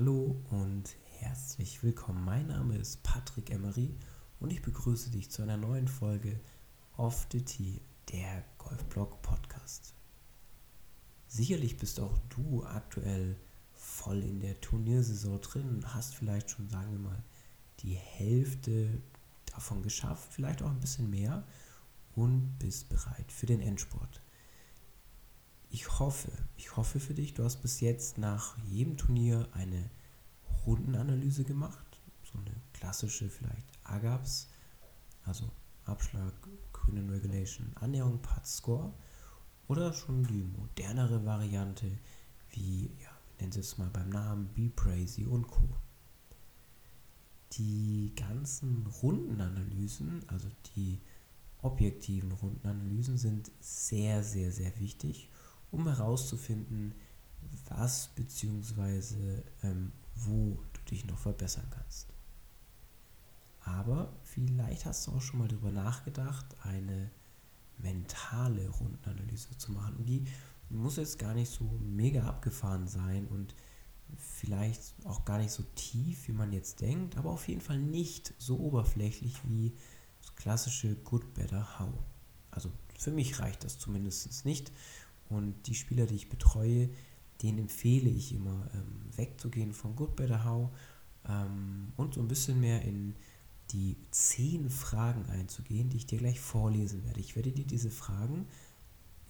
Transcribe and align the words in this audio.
Hallo 0.00 0.34
und 0.48 0.96
herzlich 1.18 1.82
willkommen. 1.82 2.24
Mein 2.24 2.46
Name 2.46 2.74
ist 2.78 3.02
Patrick 3.02 3.50
Emery 3.50 3.94
und 4.38 4.50
ich 4.50 4.62
begrüße 4.62 5.10
dich 5.10 5.30
zu 5.30 5.42
einer 5.42 5.58
neuen 5.58 5.88
Folge 5.88 6.40
Off 6.96 7.26
the 7.30 7.44
Tee, 7.44 7.82
der 8.10 8.42
Golfblog 8.56 9.20
Podcast. 9.20 9.92
Sicherlich 11.26 11.76
bist 11.76 12.00
auch 12.00 12.16
du 12.30 12.64
aktuell 12.64 13.36
voll 13.74 14.22
in 14.22 14.40
der 14.40 14.58
Turniersaison 14.62 15.38
drin, 15.42 15.84
hast 15.84 16.14
vielleicht 16.14 16.48
schon, 16.48 16.70
sagen 16.70 16.92
wir 16.92 17.10
mal, 17.10 17.22
die 17.80 17.92
Hälfte 17.92 19.02
davon 19.52 19.82
geschafft, 19.82 20.32
vielleicht 20.32 20.62
auch 20.62 20.70
ein 20.70 20.80
bisschen 20.80 21.10
mehr 21.10 21.44
und 22.14 22.58
bist 22.58 22.88
bereit 22.88 23.30
für 23.30 23.44
den 23.44 23.60
Endspurt 23.60 24.22
ich 25.70 26.00
hoffe, 26.00 26.32
ich 26.56 26.76
hoffe 26.76 26.98
für 26.98 27.14
dich, 27.14 27.34
du 27.34 27.44
hast 27.44 27.62
bis 27.62 27.80
jetzt 27.80 28.18
nach 28.18 28.58
jedem 28.64 28.96
Turnier 28.96 29.48
eine 29.52 29.90
Rundenanalyse 30.66 31.44
gemacht. 31.44 32.00
So 32.24 32.38
eine 32.38 32.54
klassische 32.72 33.28
vielleicht 33.30 33.66
AGAPS, 33.84 34.48
also 35.24 35.50
Abschlag, 35.84 36.34
Grünen 36.72 37.08
Regulation, 37.08 37.72
Annäherung, 37.76 38.20
Putt, 38.20 38.46
Score. 38.46 38.92
Oder 39.68 39.92
schon 39.92 40.24
die 40.24 40.42
modernere 40.42 41.24
Variante, 41.24 41.86
wie, 42.50 42.90
ja, 43.00 43.10
nennen 43.38 43.52
Sie 43.52 43.60
es 43.60 43.78
mal 43.78 43.90
beim 43.90 44.10
Namen, 44.10 44.48
Be 44.54 44.70
Crazy 44.74 45.24
und 45.24 45.46
Co. 45.46 45.68
Die 47.52 48.12
ganzen 48.16 48.86
Rundenanalysen, 49.02 50.24
also 50.28 50.48
die 50.74 51.00
objektiven 51.62 52.32
Rundenanalysen, 52.32 53.18
sind 53.18 53.52
sehr, 53.60 54.24
sehr, 54.24 54.50
sehr 54.50 54.76
wichtig 54.80 55.29
um 55.70 55.86
herauszufinden, 55.86 56.94
was 57.68 58.08
bzw. 58.14 59.42
Ähm, 59.62 59.92
wo 60.14 60.58
du 60.72 60.80
dich 60.90 61.06
noch 61.06 61.18
verbessern 61.18 61.66
kannst. 61.70 62.08
Aber 63.60 64.12
vielleicht 64.22 64.86
hast 64.86 65.06
du 65.06 65.12
auch 65.12 65.20
schon 65.20 65.38
mal 65.40 65.48
darüber 65.48 65.70
nachgedacht, 65.70 66.46
eine 66.62 67.10
mentale 67.78 68.68
Rundenanalyse 68.68 69.56
zu 69.56 69.72
machen. 69.72 69.96
Und 69.96 70.06
die 70.06 70.24
muss 70.68 70.96
jetzt 70.96 71.18
gar 71.18 71.34
nicht 71.34 71.50
so 71.50 71.64
mega 71.80 72.24
abgefahren 72.24 72.86
sein 72.86 73.26
und 73.28 73.54
vielleicht 74.16 74.94
auch 75.04 75.24
gar 75.24 75.38
nicht 75.38 75.52
so 75.52 75.62
tief, 75.74 76.26
wie 76.28 76.32
man 76.32 76.52
jetzt 76.52 76.80
denkt, 76.80 77.16
aber 77.16 77.30
auf 77.30 77.48
jeden 77.48 77.60
Fall 77.60 77.78
nicht 77.78 78.34
so 78.38 78.58
oberflächlich 78.58 79.36
wie 79.44 79.72
das 80.20 80.34
klassische 80.36 80.96
Good, 80.96 81.34
Better, 81.34 81.78
How. 81.78 81.92
Also 82.50 82.70
für 82.98 83.12
mich 83.12 83.38
reicht 83.38 83.64
das 83.64 83.78
zumindest 83.78 84.44
nicht. 84.44 84.72
Und 85.30 85.66
die 85.66 85.74
Spieler, 85.74 86.06
die 86.06 86.16
ich 86.16 86.28
betreue, 86.28 86.90
denen 87.42 87.58
empfehle 87.58 88.10
ich 88.10 88.34
immer, 88.34 88.68
ähm, 88.74 89.16
wegzugehen 89.16 89.72
von 89.72 89.96
Good 89.96 90.16
Better 90.16 90.44
How 90.44 90.70
ähm, 91.26 91.92
und 91.96 92.14
so 92.14 92.20
ein 92.20 92.28
bisschen 92.28 92.60
mehr 92.60 92.82
in 92.82 93.14
die 93.70 93.96
zehn 94.10 94.68
Fragen 94.68 95.24
einzugehen, 95.26 95.88
die 95.88 95.98
ich 95.98 96.06
dir 96.06 96.18
gleich 96.18 96.40
vorlesen 96.40 97.04
werde. 97.04 97.20
Ich 97.20 97.36
werde 97.36 97.52
dir 97.52 97.64
diese 97.64 97.90
Fragen 97.90 98.46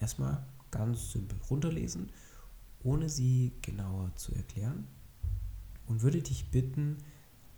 erstmal 0.00 0.44
ganz 0.70 1.12
simpel 1.12 1.38
runterlesen, 1.50 2.10
ohne 2.82 3.08
sie 3.08 3.52
genauer 3.60 4.14
zu 4.16 4.34
erklären 4.34 4.86
und 5.86 6.02
würde 6.02 6.22
dich 6.22 6.50
bitten, 6.50 6.96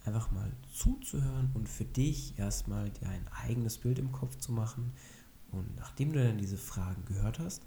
einfach 0.04 0.32
mal 0.32 0.50
zuzuhören 0.72 1.50
und 1.54 1.68
für 1.68 1.84
dich 1.84 2.36
erstmal 2.38 2.90
dir 2.90 3.08
ein 3.08 3.28
eigenes 3.28 3.78
Bild 3.78 4.00
im 4.00 4.10
Kopf 4.10 4.36
zu 4.38 4.50
machen. 4.50 4.92
Und 5.52 5.76
nachdem 5.76 6.12
du 6.12 6.24
dann 6.24 6.38
diese 6.38 6.56
Fragen 6.56 7.04
gehört 7.04 7.38
hast, 7.38 7.62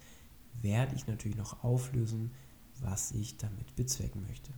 werde 0.61 0.95
ich 0.95 1.07
natürlich 1.07 1.37
noch 1.37 1.63
auflösen, 1.63 2.31
was 2.81 3.11
ich 3.11 3.37
damit 3.37 3.75
bezwecken 3.75 4.23
möchte. 4.27 4.51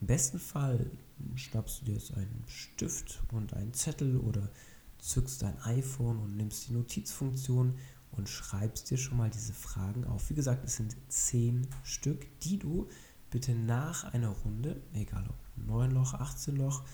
Im 0.00 0.06
besten 0.06 0.38
Fall 0.38 0.90
schnappst 1.36 1.80
du 1.80 1.84
dir 1.86 1.94
jetzt 1.94 2.14
einen 2.14 2.44
Stift 2.46 3.22
und 3.32 3.54
einen 3.54 3.74
Zettel 3.74 4.18
oder 4.18 4.50
zückst 4.98 5.42
dein 5.42 5.58
iPhone 5.62 6.18
und 6.18 6.36
nimmst 6.36 6.68
die 6.68 6.72
Notizfunktion 6.72 7.76
und 8.12 8.28
schreibst 8.28 8.90
dir 8.90 8.98
schon 8.98 9.16
mal 9.16 9.30
diese 9.30 9.52
Fragen 9.52 10.04
auf. 10.04 10.30
Wie 10.30 10.34
gesagt, 10.34 10.64
es 10.64 10.76
sind 10.76 10.96
zehn 11.08 11.66
Stück, 11.82 12.26
die 12.40 12.58
du 12.58 12.88
bitte 13.30 13.54
nach 13.54 14.04
einer 14.12 14.28
Runde, 14.28 14.80
egal 14.92 15.24
ob 15.28 15.66
9 15.66 15.90
Loch, 15.92 16.14
18 16.14 16.56
Loch, 16.56 16.84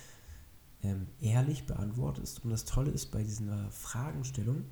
ähm, 0.83 1.07
ehrlich 1.21 1.67
beantwortest. 1.67 2.45
Und 2.45 2.51
das 2.51 2.65
Tolle 2.65 2.91
ist 2.91 3.11
bei 3.11 3.23
dieser 3.23 3.71
Fragenstellung, 3.71 4.65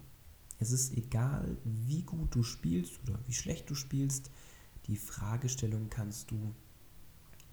es 0.59 0.73
ist 0.73 0.97
egal, 0.97 1.57
wie 1.65 2.03
gut 2.03 2.35
du 2.35 2.43
spielst 2.43 2.99
oder 3.03 3.19
wie 3.27 3.35
schlecht 3.35 3.69
du 3.69 3.75
spielst, 3.75 4.31
die 4.87 4.97
Fragestellung 4.97 5.91
kannst 5.91 6.31
du 6.31 6.55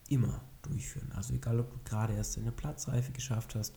immer 0.09 0.41
durchführen. 0.62 1.12
Also 1.13 1.34
egal, 1.34 1.59
ob 1.59 1.72
du 1.72 1.80
gerade 1.84 2.13
erst 2.13 2.38
eine 2.38 2.52
Platzreife 2.52 3.12
geschafft 3.12 3.56
hast 3.56 3.75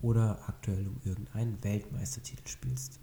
oder 0.00 0.48
aktuell 0.48 0.88
um 0.88 1.00
irgendeinen 1.04 1.62
Weltmeistertitel 1.62 2.46
spielst. 2.48 3.00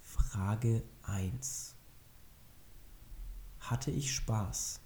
Frage 0.00 0.82
1. 1.02 1.74
Hatte 3.60 3.90
ich 3.90 4.14
Spaß? 4.14 4.80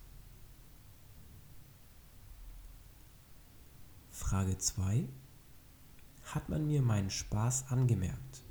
Frage 4.11 4.56
2. 4.56 5.09
Hat 6.25 6.49
man 6.49 6.66
mir 6.66 6.83
meinen 6.83 7.11
Spaß 7.11 7.69
angemerkt? 7.69 8.46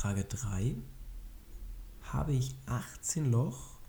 Frage 0.00 0.24
3. 0.24 0.76
Habe 2.00 2.32
ich 2.32 2.56
18 2.64 3.30
Loch 3.30 3.80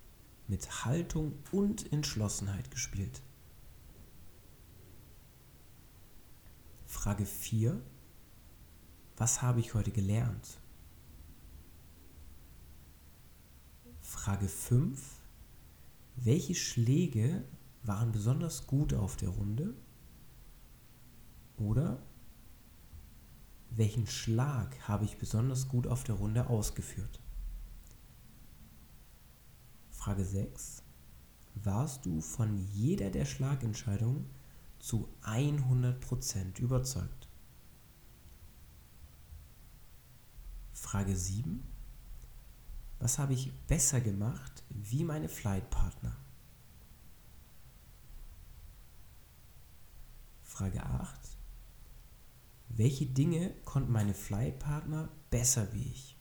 mit 0.50 0.84
Haltung 0.84 1.32
und 1.54 1.94
Entschlossenheit 1.94 2.70
gespielt? 2.70 3.22
Frage 6.86 7.26
4. 7.26 7.82
Was 9.16 9.42
habe 9.42 9.62
ich 9.62 9.74
heute 9.74 9.92
gelernt? 9.92 10.60
Frage 14.02 14.50
5. 14.50 15.02
Welche 16.18 16.56
Schläge 16.56 17.46
waren 17.84 18.12
besonders 18.12 18.68
gut 18.68 18.94
auf 18.94 19.16
der 19.16 19.30
Runde? 19.30 19.74
Oder 21.56 22.04
welchen 23.72 24.06
Schlag 24.06 24.88
habe 24.88 25.06
ich 25.06 25.18
besonders 25.18 25.68
gut 25.68 25.88
auf 25.88 26.04
der 26.04 26.16
Runde 26.16 26.48
ausgeführt? 26.48 27.22
Frage 29.90 30.26
6. 30.26 30.84
Warst 31.56 32.06
du 32.06 32.22
von 32.22 32.58
jeder 32.58 33.10
der 33.10 33.26
Schlagentscheidungen 33.26 34.30
zu 34.80 35.08
100% 35.24 36.60
überzeugt? 36.60 37.30
Frage 40.74 41.16
7. 41.16 41.64
Was 43.00 43.20
habe 43.20 43.34
ich 43.34 43.54
besser 43.68 44.02
gemacht 44.02 44.64
wie 44.70 45.04
meine 45.04 45.30
Flightpartner? 45.30 46.16
Frage 50.44 50.84
8. 50.84 51.31
Welche 52.78 53.06
Dinge 53.06 53.54
konnten 53.66 53.92
meine 53.92 54.14
Flypartner 54.14 55.10
besser 55.30 55.74
wie 55.74 55.92
ich? 55.92 56.18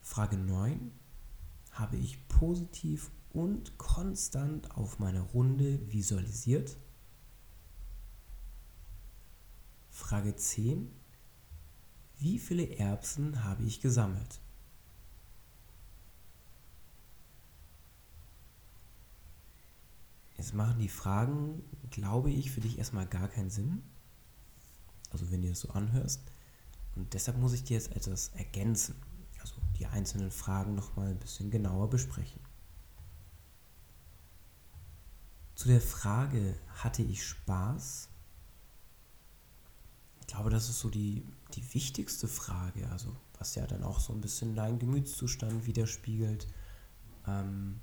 Frage 0.00 0.38
9. 0.38 0.90
Habe 1.72 1.98
ich 1.98 2.26
positiv 2.28 3.10
und 3.32 3.76
konstant 3.76 4.70
auf 4.76 4.98
meine 4.98 5.20
Runde 5.20 5.78
visualisiert? 5.92 6.78
Frage 9.90 10.34
10. 10.34 10.90
Wie 12.16 12.38
viele 12.38 12.76
Erbsen 12.78 13.44
habe 13.44 13.62
ich 13.64 13.80
gesammelt? 13.82 14.40
Jetzt 20.40 20.54
machen 20.54 20.78
die 20.78 20.88
Fragen, 20.88 21.62
glaube 21.90 22.30
ich, 22.30 22.50
für 22.50 22.62
dich 22.62 22.78
erstmal 22.78 23.04
gar 23.04 23.28
keinen 23.28 23.50
Sinn. 23.50 23.82
Also 25.10 25.30
wenn 25.30 25.42
du 25.42 25.50
das 25.50 25.60
so 25.60 25.68
anhörst. 25.68 26.22
Und 26.96 27.12
deshalb 27.12 27.36
muss 27.36 27.52
ich 27.52 27.62
dir 27.62 27.74
jetzt 27.74 27.94
etwas 27.94 28.28
ergänzen. 28.28 28.94
Also 29.38 29.56
die 29.78 29.84
einzelnen 29.84 30.30
Fragen 30.30 30.74
nochmal 30.74 31.08
ein 31.08 31.18
bisschen 31.18 31.50
genauer 31.50 31.90
besprechen. 31.90 32.40
Zu 35.56 35.68
der 35.68 35.82
Frage, 35.82 36.58
hatte 36.68 37.02
ich 37.02 37.22
Spaß? 37.22 38.08
Ich 40.20 40.26
glaube, 40.26 40.48
das 40.48 40.70
ist 40.70 40.80
so 40.80 40.88
die, 40.88 41.22
die 41.52 41.74
wichtigste 41.74 42.28
Frage, 42.28 42.88
also 42.88 43.14
was 43.38 43.56
ja 43.56 43.66
dann 43.66 43.84
auch 43.84 44.00
so 44.00 44.14
ein 44.14 44.22
bisschen 44.22 44.54
deinen 44.54 44.78
Gemütszustand 44.78 45.66
widerspiegelt. 45.66 46.46
Ähm, 47.26 47.78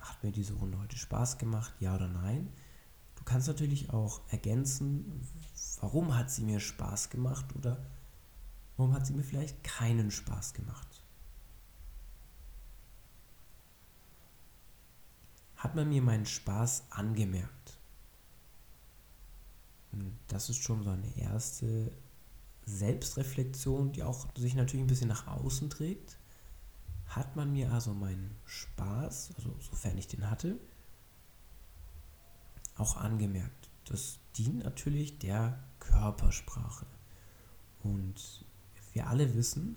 hat 0.00 0.22
mir 0.22 0.32
diese 0.32 0.54
Runde 0.54 0.78
heute 0.78 0.96
Spaß 0.96 1.38
gemacht, 1.38 1.72
ja 1.80 1.94
oder 1.94 2.08
nein. 2.08 2.52
Du 3.16 3.24
kannst 3.24 3.48
natürlich 3.48 3.90
auch 3.90 4.20
ergänzen, 4.28 5.20
warum 5.80 6.16
hat 6.16 6.30
sie 6.30 6.42
mir 6.42 6.60
Spaß 6.60 7.10
gemacht 7.10 7.54
oder 7.54 7.84
warum 8.76 8.94
hat 8.94 9.06
sie 9.06 9.12
mir 9.12 9.24
vielleicht 9.24 9.62
keinen 9.62 10.10
Spaß 10.10 10.54
gemacht. 10.54 11.04
Hat 15.56 15.74
man 15.74 15.90
mir 15.90 16.00
meinen 16.00 16.24
Spaß 16.24 16.84
angemerkt? 16.88 17.78
Hm, 19.92 20.16
das 20.28 20.48
ist 20.48 20.62
schon 20.62 20.82
so 20.82 20.90
eine 20.90 21.16
erste 21.18 21.92
Selbstreflexion, 22.64 23.92
die 23.92 24.02
auch 24.02 24.28
sich 24.36 24.54
natürlich 24.54 24.84
ein 24.84 24.88
bisschen 24.88 25.08
nach 25.08 25.26
außen 25.26 25.68
trägt. 25.68 26.19
Hat 27.10 27.34
man 27.34 27.52
mir 27.52 27.72
also 27.72 27.92
meinen 27.92 28.36
Spaß, 28.44 29.32
also 29.36 29.54
sofern 29.58 29.98
ich 29.98 30.06
den 30.06 30.30
hatte, 30.30 30.60
auch 32.76 32.96
angemerkt. 32.96 33.68
Das 33.84 34.20
dient 34.36 34.62
natürlich 34.62 35.18
der 35.18 35.58
Körpersprache. 35.80 36.86
Und 37.82 38.44
wir 38.92 39.08
alle 39.08 39.34
wissen, 39.34 39.76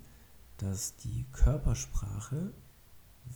dass 0.57 0.95
die 0.97 1.25
Körpersprache 1.31 2.53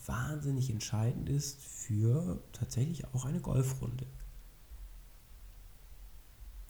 wahnsinnig 0.06 0.70
entscheidend 0.70 1.28
ist 1.28 1.60
für 1.60 2.40
tatsächlich 2.52 3.04
auch 3.14 3.24
eine 3.24 3.40
Golfrunde. 3.40 4.06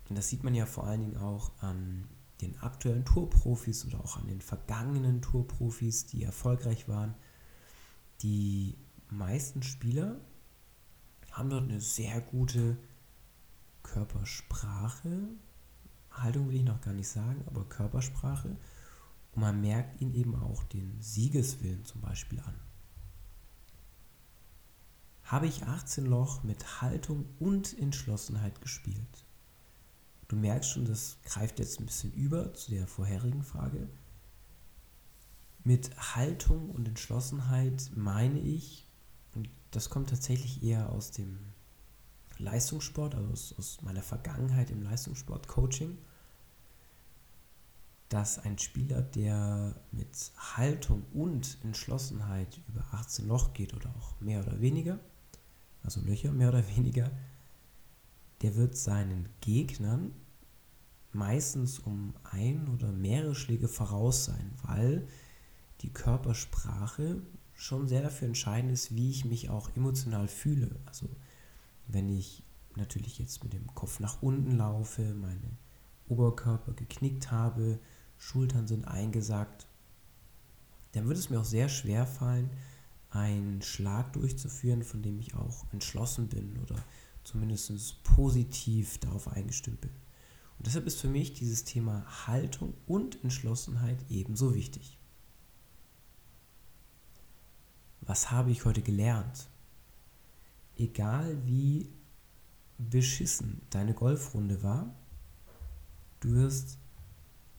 Und 0.09 0.17
das 0.17 0.31
sieht 0.31 0.45
man 0.45 0.55
ja 0.55 0.65
vor 0.65 0.87
allen 0.87 1.01
Dingen 1.01 1.19
auch 1.19 1.53
an 1.61 2.09
den 2.41 2.59
aktuellen 2.61 3.05
Tourprofis 3.05 3.85
oder 3.87 4.01
auch 4.01 4.17
an 4.17 4.27
den 4.27 4.41
vergangenen 4.41 5.23
Tourprofis, 5.23 6.07
die 6.07 6.23
erfolgreich 6.23 6.89
waren. 6.89 7.15
Die 8.23 8.77
meisten 9.11 9.63
Spieler 9.63 10.21
haben 11.33 11.51
dort 11.51 11.65
eine 11.65 11.81
sehr 11.81 12.21
gute 12.21 12.77
Körpersprache. 13.83 15.29
Haltung 16.11 16.49
will 16.49 16.57
ich 16.57 16.65
noch 16.65 16.81
gar 16.81 16.95
nicht 16.95 17.09
sagen, 17.09 17.43
aber 17.47 17.65
Körpersprache. 17.65 18.57
Und 19.33 19.41
man 19.41 19.61
merkt 19.61 20.01
ihnen 20.01 20.15
eben 20.15 20.35
auch 20.35 20.65
den 20.65 21.01
Siegeswillen 21.01 21.85
zum 21.85 22.01
Beispiel 22.01 22.41
an. 22.41 22.55
Habe 25.23 25.47
ich 25.47 25.65
18 25.65 26.07
Loch 26.07 26.43
mit 26.43 26.81
Haltung 26.81 27.27
und 27.39 27.79
Entschlossenheit 27.79 28.61
gespielt? 28.63 29.28
Du 30.29 30.37
merkst 30.37 30.71
schon, 30.71 30.85
das 30.85 31.17
greift 31.25 31.59
jetzt 31.59 31.81
ein 31.81 31.87
bisschen 31.87 32.13
über 32.13 32.53
zu 32.53 32.71
der 32.71 32.87
vorherigen 32.87 33.43
Frage. 33.43 33.89
Mit 35.65 35.91
Haltung 36.15 36.71
und 36.71 36.87
Entschlossenheit 36.87 37.91
meine 37.95 38.39
ich, 38.39 38.87
und 39.35 39.49
das 39.71 39.91
kommt 39.91 40.11
tatsächlich 40.11 40.63
eher 40.63 40.91
aus 40.93 41.11
dem 41.11 41.39
Leistungssport, 42.39 43.15
also 43.15 43.33
aus, 43.33 43.55
aus 43.59 43.83
meiner 43.83 44.03
Vergangenheit 44.03 44.71
im 44.71 44.83
Leistungssport-Coaching, 44.83 45.99
dass 48.09 48.39
ein 48.39 48.59
Spieler, 48.59 49.03
der 49.03 49.75
mit 49.93 50.33
Haltung 50.37 51.05
und 51.13 51.59
Entschlossenheit 51.63 52.61
über 52.69 52.85
18 52.93 53.27
Loch 53.27 53.53
geht 53.55 53.75
oder 53.75 53.91
auch 53.99 54.21
mehr 54.21 54.41
oder 54.41 54.61
weniger, 54.61 54.99
also 55.83 56.01
Löcher 56.01 56.33
mehr 56.33 56.49
oder 56.49 56.67
weniger, 56.69 57.11
der 58.43 58.57
wird 58.57 58.77
seinen 58.77 59.29
Gegnern 59.41 60.13
meistens 61.13 61.79
um 61.79 62.15
ein 62.23 62.69
oder 62.69 62.93
mehrere 62.93 63.35
Schläge 63.35 63.69
voraus 63.69 64.25
sein, 64.25 64.53
weil 64.63 65.07
die 65.81 65.93
Körpersprache 65.93 67.23
schon 67.55 67.89
sehr 67.89 68.03
dafür 68.03 68.29
entscheidend 68.29 68.73
ist, 68.73 68.95
wie 68.95 69.11
ich 69.11 69.25
mich 69.25 69.51
auch 69.51 69.75
emotional 69.75 70.29
fühle. 70.29 70.71
Also 70.87 71.09
wenn 71.89 72.09
ich 72.09 72.43
natürlich 72.77 73.19
jetzt 73.19 73.43
mit 73.43 73.53
dem 73.53 73.67
Kopf 73.75 74.01
nach 74.01 74.23
unten 74.23 74.53
laufe, 74.53 75.15
meine 75.15 75.57
Oberkörper 76.09 76.73
geknickt 76.73 77.31
habe, 77.31 77.79
Schultern 78.17 78.67
sind 78.67 78.87
eingesackt, 78.87 79.67
dann 80.93 81.07
würde 81.07 81.21
es 81.21 81.31
mir 81.31 81.41
auch 81.41 81.45
sehr 81.45 81.69
schwer 81.69 82.07
fallen, 82.07 82.51
einen 83.11 83.63
Schlag 83.63 84.13
durchzuführen, 84.13 84.83
von 84.83 85.03
dem 85.03 85.19
ich 85.19 85.35
auch 85.35 85.65
entschlossen 85.73 86.29
bin 86.29 86.59
oder 86.63 86.77
zumindest 87.29 88.03
positiv 88.03 88.99
darauf 88.99 89.29
eingestimmt 89.29 89.81
bin. 89.81 89.91
Und 90.59 90.67
deshalb 90.67 90.87
ist 90.87 91.01
für 91.01 91.09
mich 91.09 91.35
dieses 91.35 91.65
Thema 91.65 92.05
Haltung 92.27 92.75
und 92.87 93.23
Entschlossenheit 93.23 93.99
ebenso 94.09 94.55
wichtig. 94.55 94.99
Was 98.01 98.31
habe 98.31 98.51
ich 98.51 98.65
heute 98.65 98.83
gelernt? 98.83 99.49
Egal 100.77 101.45
wie 101.45 101.89
beschissen 102.79 103.61
deine 103.71 103.95
Golfrunde 103.95 104.63
war, 104.63 104.95
du 106.21 106.33
wirst 106.33 106.79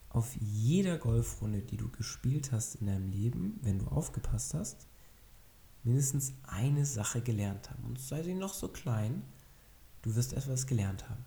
auf 0.09 0.35
jeder 0.37 0.97
Golfrunde, 0.97 1.61
die 1.61 1.77
du 1.77 1.89
gespielt 1.89 2.51
hast 2.51 2.75
in 2.75 2.87
deinem 2.87 3.09
Leben, 3.09 3.59
wenn 3.61 3.79
du 3.79 3.87
aufgepasst 3.87 4.55
hast, 4.55 4.87
mindestens 5.83 6.33
eine 6.43 6.85
Sache 6.85 7.21
gelernt 7.21 7.69
haben. 7.69 7.83
Und 7.83 7.99
sei 7.99 8.23
sie 8.23 8.33
noch 8.33 8.53
so 8.53 8.69
klein, 8.69 9.21
du 10.01 10.15
wirst 10.15 10.33
etwas 10.33 10.67
gelernt 10.67 11.09
haben. 11.09 11.25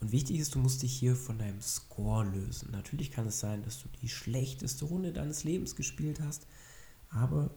Und 0.00 0.12
wichtig 0.12 0.38
ist, 0.38 0.54
du 0.54 0.58
musst 0.58 0.82
dich 0.82 0.94
hier 0.94 1.16
von 1.16 1.38
deinem 1.38 1.62
Score 1.62 2.24
lösen. 2.24 2.70
Natürlich 2.72 3.10
kann 3.10 3.26
es 3.26 3.40
sein, 3.40 3.62
dass 3.62 3.80
du 3.80 3.88
die 4.02 4.08
schlechteste 4.08 4.84
Runde 4.84 5.12
deines 5.12 5.44
Lebens 5.44 5.76
gespielt 5.76 6.20
hast, 6.20 6.46
aber 7.08 7.50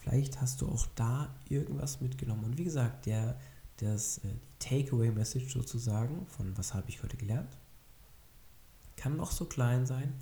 vielleicht 0.00 0.40
hast 0.40 0.60
du 0.62 0.68
auch 0.68 0.86
da 0.96 1.32
irgendwas 1.48 2.00
mitgenommen. 2.00 2.44
Und 2.44 2.58
wie 2.58 2.64
gesagt, 2.64 3.06
der, 3.06 3.38
das, 3.76 4.18
äh, 4.18 4.34
die 4.62 4.68
Takeaway-Message 4.68 5.52
sozusagen 5.52 6.26
von 6.26 6.58
was 6.58 6.74
habe 6.74 6.88
ich 6.88 7.02
heute 7.02 7.16
gelernt, 7.16 7.56
kann 8.96 9.16
noch 9.16 9.30
so 9.30 9.44
klein 9.44 9.86
sein, 9.86 10.14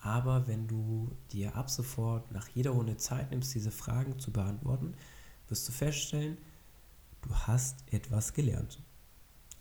aber 0.00 0.46
wenn 0.48 0.66
du 0.66 1.12
dir 1.30 1.54
ab 1.54 1.70
sofort 1.70 2.32
nach 2.32 2.48
jeder 2.48 2.70
Runde 2.70 2.96
Zeit 2.96 3.30
nimmst, 3.30 3.54
diese 3.54 3.70
Fragen 3.70 4.18
zu 4.18 4.32
beantworten, 4.32 4.94
wirst 5.50 5.68
du 5.68 5.72
feststellen, 5.72 6.38
du 7.22 7.34
hast 7.34 7.84
etwas 7.92 8.32
gelernt. 8.32 8.80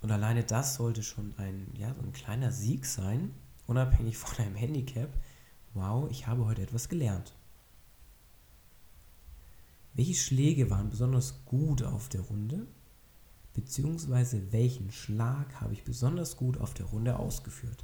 Und 0.01 0.12
alleine 0.12 0.44
das 0.44 0.75
sollte 0.75 1.03
schon 1.03 1.33
ein, 1.38 1.68
ja, 1.75 1.94
so 1.94 2.01
ein 2.01 2.13
kleiner 2.13 2.51
Sieg 2.51 2.86
sein, 2.86 3.33
unabhängig 3.68 4.18
von 4.18 4.36
deinem 4.38 4.56
Handicap. 4.56 5.09
Wow, 5.74 6.09
ich 6.09 6.27
habe 6.27 6.45
heute 6.45 6.62
etwas 6.62 6.88
gelernt. 6.88 7.36
Welche 9.94 10.15
Schläge 10.15 10.69
waren 10.69 10.89
besonders 10.89 11.44
gut 11.45 11.83
auf 11.83 12.07
der 12.07 12.21
Runde? 12.21 12.65
Beziehungsweise 13.53 14.51
welchen 14.53 14.92
Schlag 14.92 15.59
habe 15.59 15.74
ich 15.74 15.83
besonders 15.83 16.38
gut 16.38 16.57
auf 16.57 16.74
der 16.74 16.85
Runde 16.85 17.19
ausgeführt? 17.19 17.83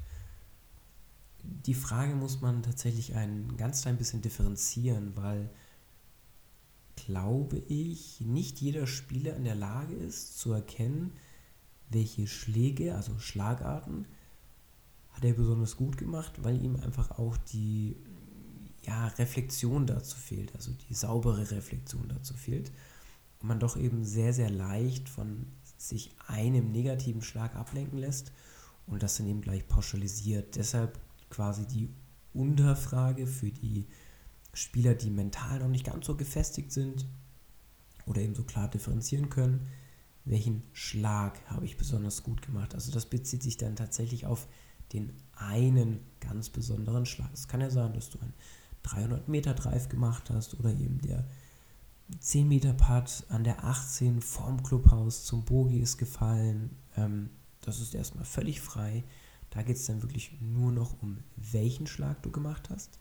Die 1.44 1.74
Frage 1.74 2.16
muss 2.16 2.42
man 2.42 2.64
tatsächlich 2.64 3.16
ein 3.16 3.58
ganz 3.58 3.82
klein 3.82 3.98
bisschen 3.98 4.22
differenzieren, 4.22 5.16
weil 5.16 5.50
glaube 7.06 7.58
ich, 7.58 8.22
nicht 8.22 8.60
jeder 8.60 8.88
Spieler 8.88 9.36
in 9.36 9.44
der 9.44 9.56
Lage 9.56 9.96
ist 9.96 10.40
zu 10.40 10.52
erkennen, 10.52 11.14
welche 11.90 12.28
Schläge, 12.28 12.96
also 12.96 13.18
Schlagarten, 13.20 14.08
hat 15.12 15.24
er 15.24 15.34
besonders 15.34 15.78
gut 15.78 15.98
gemacht, 15.98 16.44
weil 16.44 16.62
ihm 16.62 16.76
einfach 16.76 17.12
auch 17.12 17.38
die 17.38 17.96
ja, 18.84 19.08
Reflexion 19.08 19.88
dazu 19.88 20.18
fehlt, 20.18 20.54
also 20.56 20.72
die 20.90 20.94
saubere 20.94 21.52
Reflexion 21.52 22.08
dazu 22.10 22.34
fehlt. 22.34 22.72
Und 23.40 23.48
man 23.48 23.60
doch 23.60 23.78
eben 23.78 24.04
sehr, 24.04 24.34
sehr 24.34 24.50
leicht 24.50 25.08
von 25.08 25.46
sich 25.78 26.12
einem 26.28 26.72
negativen 26.72 27.22
Schlag 27.22 27.56
ablenken 27.56 28.00
lässt 28.00 28.32
und 28.88 29.04
das 29.04 29.18
dann 29.18 29.28
eben 29.28 29.42
gleich 29.42 29.68
pauschalisiert. 29.68 30.56
Deshalb 30.56 31.00
quasi 31.30 31.66
die 31.66 31.90
Unterfrage 32.34 33.28
für 33.28 33.52
die 33.52 33.86
Spieler, 34.56 34.96
die 34.96 35.10
mental 35.10 35.60
noch 35.60 35.68
nicht 35.68 35.86
ganz 35.86 36.06
so 36.06 36.16
gefestigt 36.16 36.72
sind 36.72 37.06
oder 38.06 38.22
eben 38.22 38.36
so 38.36 38.44
klar 38.44 38.70
differenzieren 38.70 39.30
können, 39.30 39.68
welchen 40.24 40.64
Schlag 40.72 41.40
habe 41.48 41.66
ich 41.66 41.78
besonders 41.78 42.24
gut 42.24 42.42
gemacht. 42.42 42.74
Also 42.74 42.92
das 42.92 43.06
bezieht 43.06 43.44
sich 43.44 43.58
dann 43.58 43.76
tatsächlich 43.76 44.26
auf 44.26 44.48
den 44.94 45.14
einen 45.34 46.00
ganz 46.20 46.50
besonderen 46.50 47.06
Schlag. 47.06 47.30
Es 47.34 47.48
kann 47.48 47.62
ja 47.62 47.70
sein, 47.70 47.94
dass 47.94 48.10
du 48.10 48.20
einen 48.20 48.34
300 48.84 49.28
Meter 49.28 49.54
Drive 49.54 49.90
gemacht 49.90 50.30
hast 50.30 50.58
oder 50.60 50.72
eben 50.72 51.00
der 51.02 51.26
10 52.20 52.48
Meter 52.48 52.74
Putt 52.74 53.26
an 53.30 53.44
der 53.44 53.66
18 53.66 54.22
vorm 54.22 54.64
Clubhaus 54.64 55.26
zum 55.26 55.44
Bogi 55.44 55.80
ist 55.80 55.98
gefallen. 55.98 56.78
Ähm, 56.96 57.30
das 57.62 57.82
ist 57.82 57.94
erstmal 57.94 58.26
völlig 58.26 58.62
frei. 58.62 59.04
Da 59.50 59.64
geht 59.64 59.76
es 59.76 59.86
dann 59.86 60.02
wirklich 60.02 60.40
nur 60.40 60.72
noch 60.72 61.02
um 61.02 61.18
welchen 61.36 61.88
Schlag 61.88 62.22
du 62.24 62.32
gemacht 62.32 62.70
hast. 62.70 63.00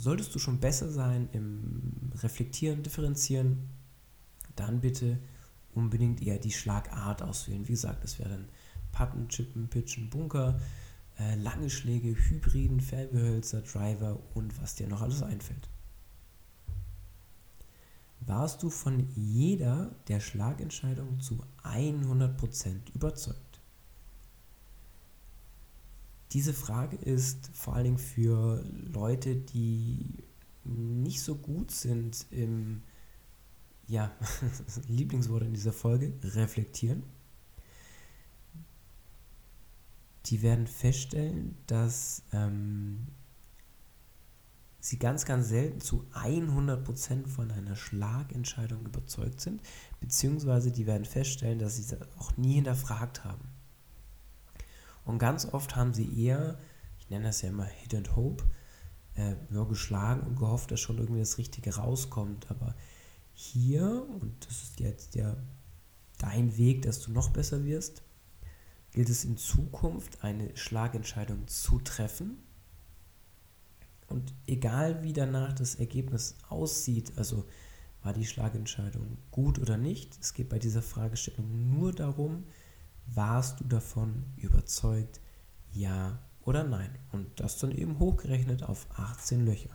Solltest 0.00 0.34
du 0.34 0.38
schon 0.38 0.60
besser 0.60 0.90
sein 0.90 1.28
im 1.32 2.10
Reflektieren, 2.22 2.82
Differenzieren, 2.82 3.68
dann 4.56 4.80
bitte 4.80 5.18
unbedingt 5.74 6.22
eher 6.22 6.38
die 6.38 6.52
Schlagart 6.52 7.20
auswählen. 7.20 7.68
Wie 7.68 7.72
gesagt, 7.72 8.02
das 8.02 8.18
wäre 8.18 8.30
dann 8.30 8.48
Putten, 8.92 9.28
Chippen, 9.28 9.68
Pitchen, 9.68 10.08
Bunker, 10.08 10.58
äh, 11.18 11.34
lange 11.34 11.68
Schläge, 11.68 12.16
Hybriden, 12.16 12.80
Färbehölzer, 12.80 13.60
Driver 13.60 14.18
und 14.32 14.58
was 14.62 14.74
dir 14.74 14.88
noch 14.88 15.02
alles 15.02 15.22
einfällt. 15.22 15.68
Warst 18.20 18.62
du 18.62 18.70
von 18.70 19.06
jeder 19.14 19.94
der 20.08 20.20
Schlagentscheidungen 20.20 21.20
zu 21.20 21.44
100% 21.62 22.94
überzeugt? 22.94 23.49
Diese 26.32 26.54
Frage 26.54 26.96
ist 26.96 27.50
vor 27.52 27.74
allen 27.74 27.84
Dingen 27.84 27.98
für 27.98 28.64
Leute, 28.92 29.34
die 29.34 30.22
nicht 30.64 31.20
so 31.22 31.34
gut 31.34 31.70
sind 31.70 32.26
im 32.30 32.82
ja, 33.88 34.12
Lieblingswort 34.86 35.42
in 35.42 35.52
dieser 35.52 35.72
Folge, 35.72 36.12
reflektieren. 36.22 37.02
Die 40.26 40.42
werden 40.42 40.68
feststellen, 40.68 41.56
dass 41.66 42.22
ähm, 42.32 43.08
sie 44.78 44.98
ganz, 45.00 45.24
ganz 45.24 45.48
selten 45.48 45.80
zu 45.80 46.04
100% 46.14 47.26
von 47.26 47.50
einer 47.50 47.74
Schlagentscheidung 47.74 48.86
überzeugt 48.86 49.40
sind, 49.40 49.60
beziehungsweise 50.00 50.70
die 50.70 50.86
werden 50.86 51.04
feststellen, 51.04 51.58
dass 51.58 51.76
sie 51.76 51.82
es 51.82 51.96
auch 52.18 52.36
nie 52.36 52.54
hinterfragt 52.54 53.24
haben. 53.24 53.59
Und 55.04 55.18
ganz 55.18 55.46
oft 55.46 55.76
haben 55.76 55.94
sie 55.94 56.24
eher, 56.24 56.58
ich 56.98 57.10
nenne 57.10 57.24
das 57.24 57.42
ja 57.42 57.48
immer 57.48 57.64
Hit 57.64 57.94
and 57.94 58.16
Hope, 58.16 58.44
äh, 59.16 59.34
nur 59.48 59.68
geschlagen 59.68 60.26
und 60.26 60.36
gehofft, 60.36 60.70
dass 60.70 60.80
schon 60.80 60.98
irgendwie 60.98 61.20
das 61.20 61.38
Richtige 61.38 61.74
rauskommt. 61.74 62.50
Aber 62.50 62.74
hier, 63.32 64.06
und 64.20 64.46
das 64.46 64.62
ist 64.62 64.80
jetzt 64.80 65.14
ja 65.14 65.36
dein 66.18 66.56
Weg, 66.56 66.82
dass 66.82 67.00
du 67.00 67.12
noch 67.12 67.30
besser 67.30 67.64
wirst, 67.64 68.02
gilt 68.92 69.08
es 69.08 69.24
in 69.24 69.36
Zukunft, 69.36 70.22
eine 70.22 70.56
Schlagentscheidung 70.56 71.46
zu 71.48 71.78
treffen 71.78 72.38
und 74.10 74.34
egal 74.46 75.02
wie 75.02 75.12
danach 75.12 75.52
das 75.52 75.76
Ergebnis 75.76 76.36
aussieht, 76.48 77.12
also 77.16 77.44
war 78.02 78.12
die 78.12 78.26
Schlagentscheidung 78.26 79.18
gut 79.30 79.58
oder 79.58 79.76
nicht, 79.76 80.18
es 80.20 80.34
geht 80.34 80.48
bei 80.48 80.58
dieser 80.58 80.82
Fragestellung 80.82 81.70
nur 81.70 81.92
darum, 81.92 82.44
warst 83.14 83.60
du 83.60 83.64
davon 83.64 84.24
überzeugt, 84.36 85.20
ja 85.72 86.18
oder 86.42 86.64
nein? 86.64 86.90
Und 87.12 87.40
das 87.40 87.58
dann 87.58 87.72
eben 87.72 87.98
hochgerechnet 87.98 88.62
auf 88.62 88.86
18 88.96 89.44
Löcher. 89.44 89.70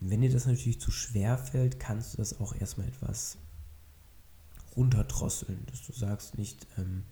Wenn 0.00 0.22
dir 0.22 0.32
das 0.32 0.46
natürlich 0.46 0.80
zu 0.80 0.90
schwer 0.90 1.36
fällt, 1.36 1.78
kannst 1.78 2.14
du 2.14 2.16
das 2.18 2.40
auch 2.40 2.54
erstmal 2.54 2.88
etwas 2.88 3.36
runterdrosseln, 4.76 5.66
dass 5.66 5.86
du 5.86 5.92
sagst 5.92 6.38
nicht, 6.38 6.66
ähm, 6.78 7.04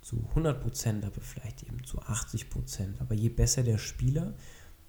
zu 0.00 0.24
100 0.30 0.60
Prozent, 0.60 1.04
aber 1.04 1.20
vielleicht 1.20 1.62
eben 1.64 1.84
zu 1.84 2.00
80 2.00 2.50
Prozent. 2.50 3.00
Aber 3.00 3.14
je 3.14 3.28
besser 3.28 3.62
der 3.62 3.78
Spieler, 3.78 4.34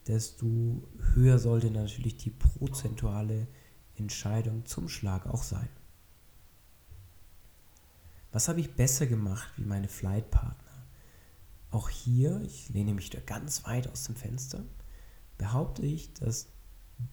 desto 0.08 0.88
höher 1.14 1.40
sollte 1.40 1.72
natürlich 1.72 2.18
die 2.18 2.30
prozentuale 2.30 3.48
Entscheidung 3.96 4.66
zum 4.66 4.90
Schlag 4.90 5.26
auch 5.26 5.44
sein. 5.44 5.70
Was 8.32 8.48
habe 8.48 8.60
ich 8.60 8.76
besser 8.76 9.08
gemacht 9.08 9.50
wie 9.58 9.66
meine 9.66 9.88
Flightpartner? 9.88 10.88
Auch 11.72 11.90
hier, 11.90 12.42
ich 12.42 12.70
lehne 12.70 12.94
mich 12.94 13.10
da 13.10 13.20
ganz 13.20 13.66
weit 13.66 13.90
aus 13.90 14.04
dem 14.04 14.16
Fenster, 14.16 14.64
behaupte 15.38 15.86
ich, 15.86 16.14
dass 16.14 16.48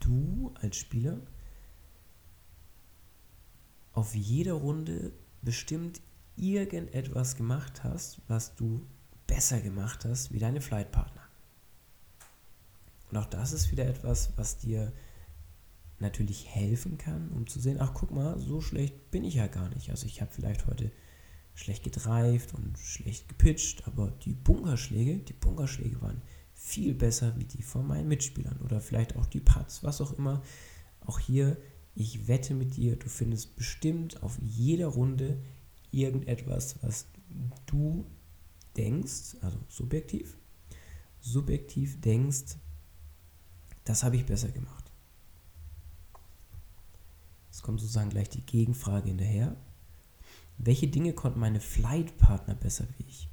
du 0.00 0.54
als 0.61 0.76
Spieler 0.76 1.21
auf 3.92 4.14
jeder 4.14 4.54
Runde 4.54 5.12
bestimmt 5.42 6.00
irgendetwas 6.37 7.37
gemacht 7.37 7.85
hast, 7.85 8.21
was 8.28 8.54
du 8.54 8.87
besser 9.26 9.61
gemacht 9.61 10.04
hast 10.04 10.33
wie 10.33 10.38
deine 10.38 10.61
Flightpartner. 10.61 11.23
Und 13.11 13.18
auch 13.18 13.26
das 13.26 13.52
ist 13.52 13.71
wieder 13.71 13.87
etwas, 13.87 14.37
was 14.37 14.59
dir 14.59 14.92
natürlich 16.00 16.49
helfen 16.49 16.99
kann, 16.99 17.30
um 17.30 17.47
zu 17.47 17.61
sehen, 17.61 17.80
ach 17.80 17.94
guck 17.94 18.11
mal, 18.11 18.38
so 18.38 18.61
schlecht 18.61 19.11
bin 19.11 19.25
ich 19.25 19.35
ja 19.35 19.47
gar 19.47 19.68
nicht. 19.68 19.90
Also 19.90 20.06
ich 20.06 20.21
habe 20.21 20.33
vielleicht 20.33 20.66
heute 20.66 20.90
schlecht 21.54 21.84
gedreift 21.84 22.54
und 22.54 22.78
schlecht 22.78 23.28
gepitcht, 23.28 23.87
aber 23.87 24.11
die 24.25 24.32
Bunkerschläge, 24.32 25.18
die 25.18 25.32
Bunkerschläge 25.32 26.00
waren 26.02 26.20
viel 26.52 26.94
besser 26.94 27.37
wie 27.38 27.44
die 27.44 27.62
von 27.62 27.87
meinen 27.87 28.08
Mitspielern 28.08 28.61
oder 28.62 28.80
vielleicht 28.80 29.16
auch 29.16 29.26
die 29.26 29.40
Putts, 29.40 29.82
was 29.82 30.00
auch 30.00 30.12
immer. 30.18 30.42
Auch 31.00 31.18
hier, 31.18 31.56
ich 31.94 32.26
wette 32.26 32.54
mit 32.54 32.76
dir, 32.76 32.96
du 32.96 33.08
findest 33.08 33.56
bestimmt 33.56 34.23
auf 34.23 34.38
jeder 34.42 34.88
Runde 34.88 35.40
irgendetwas, 35.90 36.82
was 36.82 37.06
du 37.66 38.04
denkst, 38.76 39.37
also 39.40 39.58
subjektiv, 39.68 40.37
subjektiv 41.20 42.00
denkst, 42.00 42.56
das 43.84 44.02
habe 44.02 44.16
ich 44.16 44.26
besser 44.26 44.49
gemacht. 44.49 44.90
Es 47.50 47.62
kommt 47.62 47.80
sozusagen 47.80 48.11
gleich 48.11 48.28
die 48.28 48.44
Gegenfrage 48.44 49.08
hinterher. 49.08 49.56
Welche 50.58 50.88
Dinge 50.88 51.12
konnten 51.12 51.40
meine 51.40 51.61
Flight-Partner 51.61 52.54
besser 52.54 52.87
wie 52.96 53.04
ich? 53.04 53.28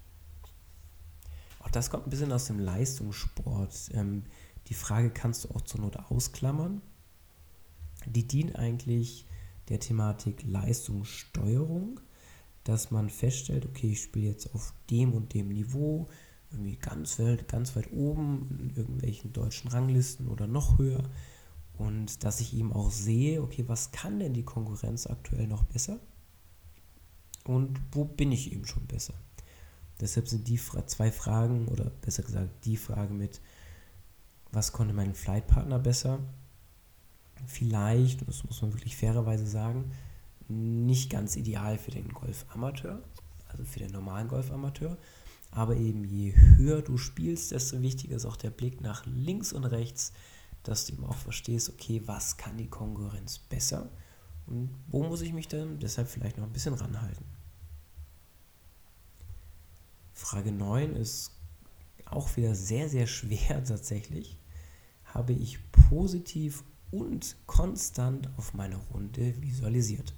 Auch 1.60 1.70
das 1.70 1.90
kommt 1.90 2.08
ein 2.08 2.10
bisschen 2.10 2.32
aus 2.32 2.48
dem 2.48 2.60
Leistungssport. 2.60 3.92
Ähm, 3.94 4.24
die 4.68 4.74
Frage 4.74 5.12
kannst 5.12 5.44
du 5.44 5.50
auch 5.50 5.62
zur 5.62 5.82
Not 5.82 5.98
ausklammern. 5.98 6.82
Die 8.06 8.28
dient 8.28 8.56
eigentlich 8.56 9.26
der 9.70 9.80
Thematik 9.80 10.44
Leistungssteuerung 10.44 12.00
dass 12.64 12.92
man 12.92 13.10
feststellt, 13.10 13.66
okay, 13.66 13.92
ich 13.92 14.02
spiele 14.02 14.28
jetzt 14.28 14.54
auf 14.54 14.74
dem 14.90 15.14
und 15.14 15.34
dem 15.34 15.50
Niveau, 15.50 16.08
irgendwie 16.52 16.76
ganz 16.76 17.18
weit, 17.20 17.48
ganz 17.48 17.76
weit 17.76 17.92
oben 17.92 18.58
in 18.60 18.70
irgendwelchen 18.76 19.34
deutschen 19.34 19.70
Ranglisten 19.70 20.28
oder 20.28 20.48
noch 20.48 20.78
höher. 20.78 21.04
Und 21.78 22.24
dass 22.24 22.42
ich 22.42 22.54
eben 22.54 22.74
auch 22.74 22.92
sehe, 22.92 23.42
okay, 23.42 23.64
was 23.68 23.92
kann 23.92 24.20
denn 24.20 24.34
die 24.34 24.44
Konkurrenz 24.44 25.08
aktuell 25.08 25.48
noch 25.48 25.64
besser? 25.64 26.00
Und 27.52 27.82
wo 27.92 28.06
bin 28.06 28.32
ich 28.32 28.54
eben 28.54 28.66
schon 28.66 28.88
besser? 28.88 29.14
Deshalb 30.00 30.28
sind 30.28 30.48
die 30.48 30.60
zwei 30.86 31.12
Fragen, 31.12 31.68
oder 31.68 31.90
besser 31.90 32.24
gesagt, 32.24 32.66
die 32.66 32.78
Frage 32.78 33.14
mit, 33.14 33.42
was 34.52 34.72
konnte 34.72 34.94
mein 34.94 35.14
Flightpartner 35.14 35.78
besser? 35.78 36.20
Vielleicht, 37.46 38.28
das 38.28 38.46
muss 38.46 38.62
man 38.62 38.74
wirklich 38.74 38.96
fairerweise 38.96 39.46
sagen, 39.46 39.92
nicht 40.48 41.10
ganz 41.10 41.36
ideal 41.36 41.78
für 41.78 41.92
den 41.92 42.10
Golfamateur, 42.10 43.04
also 43.50 43.66
für 43.66 43.80
den 43.80 43.92
normalen 43.92 44.30
Golfamateur. 44.30 44.98
Aber 45.52 45.76
eben 45.76 46.06
je 46.06 46.34
höher 46.34 46.82
du 46.82 46.98
spielst, 46.98 47.52
desto 47.52 47.82
wichtiger 47.82 48.16
ist 48.16 48.26
auch 48.26 48.38
der 48.38 48.52
Blick 48.52 48.80
nach 48.80 49.06
links 49.06 49.52
und 49.52 49.66
rechts, 49.66 50.14
dass 50.64 50.86
du 50.86 50.94
eben 50.94 51.06
auch 51.06 51.18
verstehst, 51.18 51.70
okay, 51.70 52.02
was 52.06 52.38
kann 52.38 52.58
die 52.58 52.70
Konkurrenz 52.70 53.40
besser 53.40 53.90
und 54.48 54.70
wo 54.88 55.04
muss 55.04 55.22
ich 55.22 55.34
mich 55.34 55.50
dann 55.50 55.80
deshalb 55.80 56.08
vielleicht 56.08 56.38
noch 56.38 56.46
ein 56.46 56.54
bisschen 56.54 56.74
ranhalten. 56.74 57.26
Frage 60.32 60.54
9 60.54 60.96
ist 60.96 61.32
auch 62.06 62.38
wieder 62.38 62.56
sehr, 62.56 62.88
sehr 62.88 63.06
schwer 63.06 63.62
tatsächlich. 63.66 64.38
Habe 65.04 65.34
ich 65.34 65.60
positiv 65.74 66.64
und 66.90 67.36
konstant 67.48 68.30
auf 68.38 68.54
meine 68.54 68.78
Runde 68.78 69.42
visualisiert. 69.42 70.14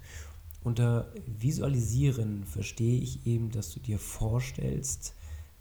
Unter 0.62 1.12
Visualisieren 1.26 2.44
verstehe 2.44 3.00
ich 3.00 3.26
eben, 3.26 3.50
dass 3.50 3.74
du 3.74 3.80
dir 3.80 3.98
vorstellst, 3.98 5.14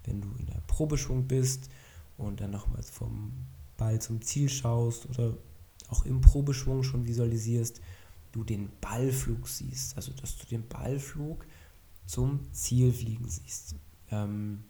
wenn 0.04 0.22
du 0.22 0.28
in 0.38 0.46
der 0.46 0.62
Probeschwung 0.68 1.28
bist 1.28 1.72
und 2.20 2.40
dann 2.40 2.52
nochmals 2.52 2.92
vom 2.92 3.34
Ball 3.76 4.00
zum 4.00 4.22
Ziel 4.22 4.50
schaust 4.50 5.10
oder 5.10 5.36
auch 5.90 6.06
im 6.06 6.22
Probeschwung 6.22 6.84
schon 6.84 7.08
visualisierst, 7.08 7.82
du 8.32 8.44
den 8.44 8.70
Ballflug 8.82 9.48
siehst, 9.48 9.96
also 9.96 10.12
dass 10.12 10.38
du 10.38 10.46
den 10.46 10.68
Ballflug 10.68 11.44
zum 12.06 12.52
Ziel 12.52 12.94
fliegen 12.94 13.28
siehst. 13.28 13.78
Ähm, 14.12 14.64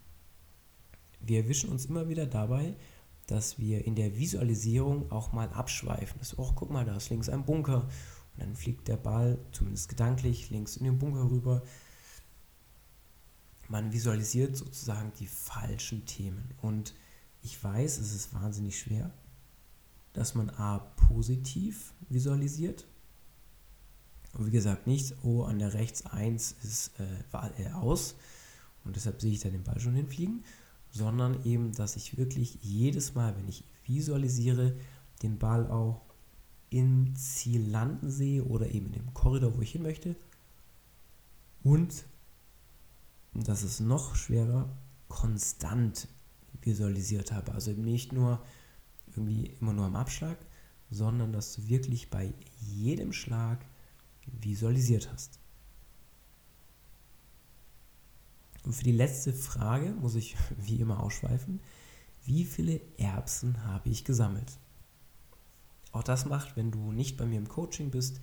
wir 1.20 1.40
erwischen 1.40 1.70
uns 1.70 1.86
immer 1.86 2.10
wieder 2.10 2.26
dabei, 2.26 2.76
dass 3.28 3.58
wir 3.58 3.86
in 3.86 3.96
der 3.96 4.18
Visualisierung 4.18 5.12
auch 5.12 5.32
mal 5.32 5.50
abschweifen. 5.50 6.20
Das, 6.20 6.38
oh, 6.38 6.52
guck 6.56 6.70
mal, 6.70 6.86
da 6.86 6.98
ist 6.98 7.10
links 7.10 7.30
ein 7.30 7.46
Bunker 7.46 7.84
und 8.34 8.42
dann 8.44 8.56
fliegt 8.56 8.88
der 8.88 8.98
Ball, 8.98 9.38
zumindest 9.52 9.90
gedanklich, 9.90 10.50
links 10.50 10.78
in 10.78 10.84
den 10.84 10.98
Bunker 10.98 11.30
rüber. 11.30 11.64
Man 13.70 13.94
visualisiert 13.94 14.58
sozusagen 14.58 15.14
die 15.20 15.28
falschen 15.28 16.06
Themen. 16.06 16.54
Und 16.62 16.94
ich 17.42 17.64
weiß, 17.64 17.98
es 18.00 18.14
ist 18.14 18.34
wahnsinnig 18.34 18.78
schwer, 18.78 19.12
dass 20.12 20.36
man 20.36 20.50
A 20.50 20.80
positiv 20.80 21.94
visualisiert. 22.10 22.86
Und 24.34 24.48
wie 24.48 24.52
gesagt, 24.52 24.88
nicht, 24.88 25.16
oh, 25.24 25.44
an 25.44 25.60
der 25.60 25.74
rechts 25.74 26.06
1 26.06 26.56
ist 26.64 26.92
äh, 27.00 27.70
aus 27.70 28.16
und 28.84 28.96
deshalb 28.96 29.22
sehe 29.22 29.32
ich 29.32 29.40
da 29.40 29.50
den 29.50 29.64
Ball 29.64 29.80
schon 29.80 29.96
hinfliegen, 29.96 30.44
sondern 30.92 31.44
eben, 31.44 31.72
dass 31.74 31.96
ich 31.96 32.18
wirklich 32.18 32.60
jedes 32.62 33.16
Mal, 33.16 33.36
wenn 33.38 33.48
ich 33.48 33.64
visualisiere, 33.86 34.76
den 35.22 35.40
Ball 35.40 35.70
auch 35.70 36.02
im 36.70 37.16
Ziel 37.16 37.70
landen 37.70 38.10
sehe 38.10 38.44
oder 38.44 38.68
eben 38.68 38.88
in 38.88 38.94
dem 38.94 39.14
Korridor, 39.14 39.56
wo 39.56 39.62
ich 39.62 39.72
hin 39.72 39.84
möchte. 39.84 40.16
Und, 41.64 42.06
das 43.34 43.64
ist 43.64 43.80
noch 43.80 44.16
schwerer, 44.16 44.70
konstant 45.08 46.08
visualisiert 46.62 47.32
habe. 47.32 47.54
Also 47.54 47.72
eben 47.72 47.84
nicht 47.84 48.12
nur 48.14 48.44
irgendwie 49.08 49.52
immer 49.60 49.74
nur 49.74 49.86
am 49.86 49.96
Abschlag, 49.96 50.38
sondern 50.90 51.32
dass 51.32 51.56
du 51.56 51.68
wirklich 51.68 52.10
bei 52.10 52.34
jedem 52.60 53.14
Schlag 53.14 53.66
visualisiert 54.26 55.12
hast. 55.12 55.40
Und 58.64 58.74
für 58.74 58.84
die 58.84 58.92
letzte 58.92 59.34
Frage 59.34 59.92
muss 59.92 60.16
ich 60.16 60.36
wie 60.58 60.80
immer 60.80 61.02
ausschweifen. 61.02 61.60
Wie 62.26 62.46
viele 62.46 62.80
Erbsen 62.98 63.66
habe 63.66 63.90
ich 63.90 64.06
gesammelt? 64.06 64.58
auch 65.94 66.04
das 66.04 66.26
macht, 66.26 66.58
wenn 66.58 66.72
du 66.72 66.92
nicht 66.92 67.18
bei 67.18 67.26
mir 67.26 67.38
im 67.38 67.48
Coaching 67.48 67.92
bist, 67.92 68.20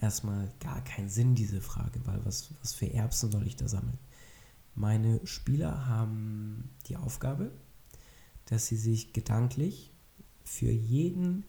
erstmal 0.00 0.50
gar 0.58 0.82
keinen 0.82 1.10
Sinn, 1.10 1.34
diese 1.34 1.60
Frage, 1.60 2.00
weil 2.06 2.24
was, 2.24 2.50
was 2.60 2.72
für 2.72 2.92
Erbsen 2.92 3.30
soll 3.30 3.46
ich 3.46 3.56
da 3.56 3.68
sammeln? 3.68 3.98
Meine 4.74 5.24
Spieler 5.24 5.86
haben 5.86 6.70
die 6.86 6.96
Aufgabe, 6.96 7.52
dass 8.46 8.66
sie 8.66 8.76
sich 8.76 9.12
gedanklich 9.12 9.92
für 10.44 10.70
jeden 10.70 11.44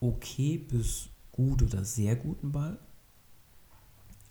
okay 0.00 0.58
bis 0.58 1.08
gut 1.32 1.62
oder 1.62 1.84
sehr 1.84 2.14
guten 2.14 2.52
Ball 2.52 2.78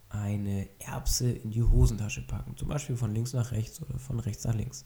eine 0.09 0.67
Erbse 0.79 1.31
in 1.31 1.51
die 1.51 1.63
Hosentasche 1.63 2.25
packen. 2.25 2.55
Zum 2.57 2.67
Beispiel 2.67 2.95
von 2.95 3.13
links 3.13 3.33
nach 3.33 3.51
rechts 3.51 3.81
oder 3.81 3.99
von 3.99 4.19
rechts 4.19 4.45
nach 4.45 4.55
links. 4.55 4.85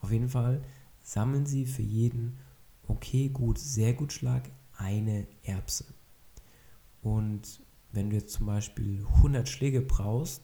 Auf 0.00 0.10
jeden 0.10 0.28
Fall 0.28 0.62
sammeln 1.02 1.46
Sie 1.46 1.66
für 1.66 1.82
jeden 1.82 2.38
okay, 2.88 3.28
gut, 3.28 3.58
sehr 3.58 3.94
gut 3.94 4.12
Schlag 4.12 4.50
eine 4.76 5.26
Erbse. 5.42 5.84
Und 7.02 7.60
wenn 7.92 8.10
du 8.10 8.16
jetzt 8.16 8.32
zum 8.32 8.46
Beispiel 8.46 9.04
100 9.16 9.48
Schläge 9.48 9.80
brauchst, 9.80 10.42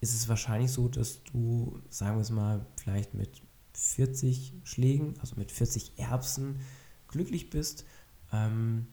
ist 0.00 0.14
es 0.14 0.28
wahrscheinlich 0.28 0.70
so, 0.70 0.88
dass 0.88 1.22
du, 1.24 1.80
sagen 1.88 2.16
wir 2.16 2.22
es 2.22 2.30
mal, 2.30 2.64
vielleicht 2.76 3.14
mit 3.14 3.42
40 3.74 4.54
Schlägen, 4.64 5.14
also 5.20 5.36
mit 5.36 5.50
40 5.50 5.98
Erbsen 5.98 6.60
glücklich 7.08 7.50
bist. 7.50 7.84
Ähm, 8.32 8.86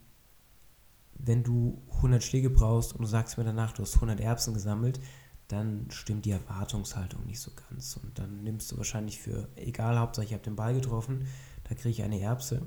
wenn 1.15 1.43
du 1.43 1.81
100 1.97 2.23
Schläge 2.23 2.49
brauchst 2.49 2.93
und 2.93 3.01
du 3.01 3.07
sagst 3.07 3.37
mir 3.37 3.43
danach, 3.43 3.73
du 3.73 3.81
hast 3.81 3.95
100 3.95 4.19
Erbsen 4.19 4.53
gesammelt, 4.53 4.99
dann 5.47 5.87
stimmt 5.89 6.25
die 6.25 6.31
Erwartungshaltung 6.31 7.25
nicht 7.25 7.39
so 7.39 7.51
ganz. 7.69 7.97
Und 7.97 8.17
dann 8.17 8.43
nimmst 8.43 8.71
du 8.71 8.77
wahrscheinlich 8.77 9.19
für, 9.19 9.47
egal, 9.55 9.99
Hauptsache 9.99 10.25
ich 10.25 10.33
habe 10.33 10.43
den 10.43 10.55
Ball 10.55 10.73
getroffen, 10.73 11.27
da 11.63 11.75
kriege 11.75 11.89
ich 11.89 12.03
eine 12.03 12.19
Erbse. 12.19 12.63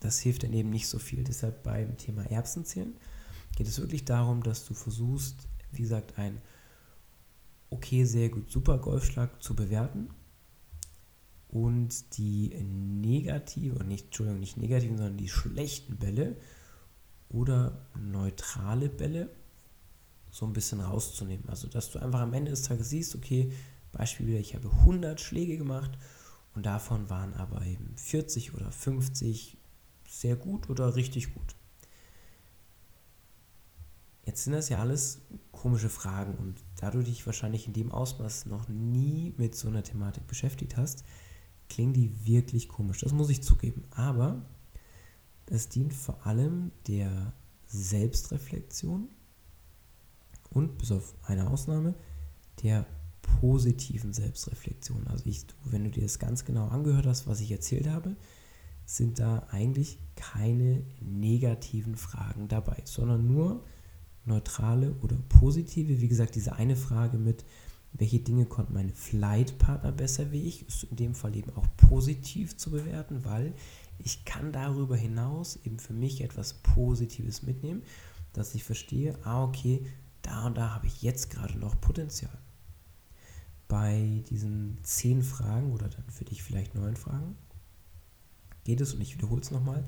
Das 0.00 0.18
hilft 0.18 0.42
dann 0.42 0.52
eben 0.52 0.70
nicht 0.70 0.88
so 0.88 0.98
viel. 0.98 1.22
Deshalb 1.24 1.62
beim 1.62 1.96
Thema 1.96 2.24
Erbsenzählen 2.24 2.94
geht 3.56 3.68
es 3.68 3.78
wirklich 3.78 4.04
darum, 4.04 4.42
dass 4.42 4.64
du 4.64 4.74
versuchst, 4.74 5.48
wie 5.70 5.82
gesagt, 5.82 6.18
ein 6.18 6.40
okay, 7.70 8.04
sehr 8.04 8.28
gut, 8.28 8.50
super 8.50 8.78
Golfschlag 8.78 9.42
zu 9.42 9.56
bewerten 9.56 10.10
und 11.48 12.16
die 12.16 12.48
negative, 12.64 13.84
nicht, 13.84 14.06
Entschuldigung, 14.06 14.40
nicht 14.40 14.56
negativen, 14.56 14.96
sondern 14.96 15.16
die 15.16 15.28
schlechten 15.28 15.96
Bälle 15.96 16.36
oder 17.32 17.86
neutrale 17.98 18.88
Bälle 18.88 19.30
so 20.30 20.46
ein 20.46 20.52
bisschen 20.52 20.80
rauszunehmen. 20.80 21.48
Also, 21.48 21.68
dass 21.68 21.90
du 21.90 21.98
einfach 21.98 22.20
am 22.20 22.32
Ende 22.32 22.50
des 22.50 22.62
Tages 22.62 22.88
siehst, 22.90 23.14
okay, 23.14 23.52
Beispiel 23.92 24.26
wieder, 24.26 24.40
ich 24.40 24.54
habe 24.54 24.70
100 24.70 25.20
Schläge 25.20 25.58
gemacht 25.58 25.92
und 26.54 26.64
davon 26.64 27.10
waren 27.10 27.34
aber 27.34 27.64
eben 27.66 27.94
40 27.96 28.54
oder 28.54 28.72
50 28.72 29.58
sehr 30.08 30.36
gut 30.36 30.70
oder 30.70 30.96
richtig 30.96 31.34
gut. 31.34 31.54
Jetzt 34.24 34.44
sind 34.44 34.52
das 34.52 34.68
ja 34.68 34.78
alles 34.78 35.20
komische 35.50 35.88
Fragen 35.88 36.34
und 36.36 36.62
da 36.76 36.90
du 36.90 37.02
dich 37.02 37.26
wahrscheinlich 37.26 37.66
in 37.66 37.72
dem 37.72 37.90
Ausmaß 37.90 38.46
noch 38.46 38.68
nie 38.68 39.34
mit 39.36 39.54
so 39.54 39.68
einer 39.68 39.82
Thematik 39.82 40.26
beschäftigt 40.26 40.76
hast, 40.76 41.04
klingen 41.68 41.92
die 41.92 42.26
wirklich 42.26 42.68
komisch. 42.68 43.00
Das 43.00 43.12
muss 43.12 43.30
ich 43.30 43.42
zugeben. 43.42 43.84
Aber 43.90 44.44
es 45.52 45.68
dient 45.68 45.92
vor 45.92 46.26
allem 46.26 46.72
der 46.86 47.34
Selbstreflexion 47.66 49.08
und 50.50 50.78
bis 50.78 50.92
auf 50.92 51.14
eine 51.24 51.48
Ausnahme 51.48 51.94
der 52.62 52.86
positiven 53.20 54.12
Selbstreflexion. 54.12 55.06
Also 55.08 55.26
ich, 55.26 55.44
wenn 55.64 55.84
du 55.84 55.90
dir 55.90 56.02
das 56.02 56.18
ganz 56.18 56.44
genau 56.44 56.68
angehört 56.68 57.06
hast, 57.06 57.26
was 57.26 57.40
ich 57.40 57.50
erzählt 57.50 57.86
habe, 57.86 58.16
sind 58.84 59.18
da 59.18 59.46
eigentlich 59.50 59.98
keine 60.16 60.82
negativen 61.00 61.96
Fragen 61.96 62.48
dabei, 62.48 62.82
sondern 62.84 63.26
nur 63.26 63.64
neutrale 64.24 64.94
oder 65.02 65.16
positive. 65.28 66.00
Wie 66.00 66.08
gesagt, 66.08 66.34
diese 66.34 66.54
eine 66.54 66.76
Frage 66.76 67.18
mit, 67.18 67.44
welche 67.92 68.20
Dinge 68.20 68.46
konnten 68.46 68.72
meine 68.72 68.92
Flightpartner 68.92 69.92
besser 69.92 70.32
wie 70.32 70.42
ich, 70.42 70.66
ist 70.66 70.84
in 70.84 70.96
dem 70.96 71.14
Fall 71.14 71.36
eben 71.36 71.54
auch 71.56 71.66
positiv 71.76 72.56
zu 72.56 72.70
bewerten, 72.70 73.24
weil 73.24 73.52
ich 73.98 74.24
kann 74.24 74.52
darüber 74.52 74.96
hinaus 74.96 75.56
eben 75.56 75.78
für 75.78 75.92
mich 75.92 76.22
etwas 76.22 76.54
Positives 76.54 77.42
mitnehmen, 77.42 77.82
dass 78.32 78.54
ich 78.54 78.64
verstehe, 78.64 79.18
ah 79.24 79.44
okay, 79.44 79.86
da 80.22 80.46
und 80.46 80.56
da 80.56 80.70
habe 80.74 80.86
ich 80.86 81.02
jetzt 81.02 81.30
gerade 81.30 81.58
noch 81.58 81.80
Potenzial. 81.80 82.36
Bei 83.68 84.22
diesen 84.28 84.78
zehn 84.82 85.22
Fragen 85.22 85.72
oder 85.72 85.88
dann 85.88 86.08
für 86.10 86.24
dich 86.24 86.42
vielleicht 86.42 86.74
neun 86.74 86.96
Fragen 86.96 87.36
geht 88.64 88.80
es, 88.80 88.94
und 88.94 89.00
ich 89.00 89.14
wiederhole 89.16 89.40
es 89.40 89.50
nochmal, 89.50 89.84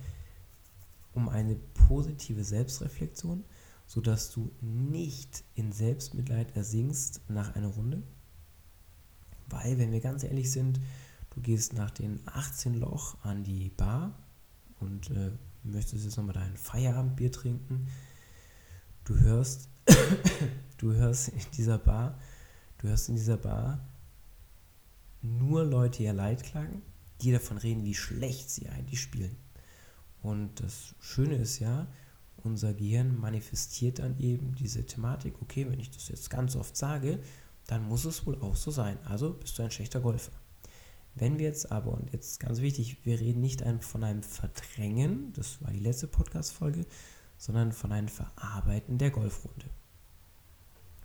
um 1.13 1.29
eine 1.29 1.55
positive 1.55 2.45
Selbstreflexion, 2.45 3.45
sodass 3.87 4.31
du 4.31 4.51
nicht 4.61 5.45
in 5.55 5.71
Selbstmitleid 5.71 6.57
ersinkst 6.57 7.21
nach 7.29 7.55
einer 7.55 7.69
Runde. 7.69 8.03
Weil, 9.49 9.79
wenn 9.79 9.93
wir 9.93 10.01
ganz 10.01 10.25
ehrlich 10.25 10.51
sind, 10.51 10.81
du 11.35 11.41
gehst 11.41 11.73
nach 11.75 11.91
den 11.91 12.21
18 12.27 12.75
Loch 12.75 13.17
an 13.23 13.43
die 13.43 13.71
Bar 13.71 14.19
und 14.81 15.11
äh, 15.11 15.33
möchtest 15.63 16.05
jetzt 16.05 16.17
nochmal 16.17 16.35
dein 16.35 16.57
Feierabendbier 16.57 17.33
trinken. 17.33 17.89
Du 19.05 19.19
hörst 19.19 19.69
du 20.79 20.93
hörst 20.93 21.29
in 21.29 21.41
dieser 21.57 21.79
Bar, 21.79 22.19
du 22.79 22.89
hörst 22.89 23.09
in 23.09 23.17
dieser 23.17 23.37
Bar 23.37 23.87
nur 25.23 25.65
Leute 25.65 26.03
ihr 26.03 26.13
Leid 26.13 26.43
klagen, 26.43 26.83
die 27.21 27.33
davon 27.33 27.59
reden, 27.59 27.85
wie 27.85 27.95
schlecht 27.95 28.51
sie 28.51 28.69
eigentlich 28.69 29.01
spielen. 29.01 29.37
Und 30.23 30.61
das 30.61 30.95
Schöne 31.01 31.37
ist 31.37 31.59
ja, 31.59 31.87
unser 32.37 32.75
Gehirn 32.75 33.19
manifestiert 33.19 33.99
dann 33.99 34.19
eben 34.19 34.55
diese 34.55 34.85
Thematik, 34.85 35.41
okay, 35.41 35.67
wenn 35.69 35.81
ich 35.81 35.91
das 35.91 36.09
jetzt 36.09 36.29
ganz 36.31 36.57
oft 36.57 36.77
sage, 36.77 37.21
dann 37.67 37.89
muss 37.89 38.05
es 38.05 38.27
wohl 38.27 38.41
auch 38.41 38.57
so 38.57 38.71
sein. 38.71 38.99
Also 39.07 39.33
bist 39.33 39.59
du 39.59 39.63
ein 39.63 39.71
schlechter 39.71 40.01
Golfer. 40.01 40.33
Wenn 41.15 41.39
wir 41.39 41.47
jetzt 41.47 41.71
aber, 41.71 41.93
und 41.93 42.13
jetzt 42.13 42.41
ganz 42.41 42.61
wichtig, 42.61 43.05
wir 43.05 43.21
reden 43.21 43.41
nicht 43.41 43.63
von 43.81 44.03
einem 44.03 44.23
Verdrängen, 44.23 45.33
das 45.33 45.63
war 45.63 45.71
die 45.71 45.79
letzte 45.79 46.09
Podcast-Folge, 46.09 46.87
sondern 47.39 47.73
von 47.73 47.93
einem 47.93 48.09
Verarbeiten 48.09 48.99
der 48.99 49.11
Golfrunde. 49.11 49.67